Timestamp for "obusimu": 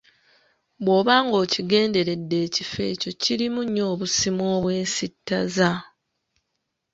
3.93-4.43